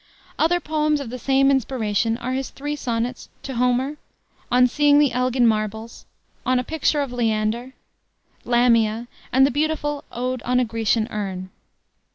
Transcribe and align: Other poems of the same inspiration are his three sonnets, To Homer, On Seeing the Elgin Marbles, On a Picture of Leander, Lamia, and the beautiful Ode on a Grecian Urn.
Other 0.39 0.59
poems 0.59 0.99
of 0.99 1.11
the 1.11 1.19
same 1.19 1.51
inspiration 1.51 2.17
are 2.17 2.33
his 2.33 2.49
three 2.49 2.75
sonnets, 2.75 3.29
To 3.43 3.53
Homer, 3.53 3.97
On 4.51 4.65
Seeing 4.65 4.97
the 4.97 5.11
Elgin 5.11 5.45
Marbles, 5.45 6.07
On 6.43 6.57
a 6.57 6.63
Picture 6.63 7.01
of 7.01 7.13
Leander, 7.13 7.73
Lamia, 8.43 9.07
and 9.31 9.45
the 9.45 9.51
beautiful 9.51 10.03
Ode 10.11 10.41
on 10.41 10.59
a 10.59 10.65
Grecian 10.65 11.07
Urn. 11.11 11.51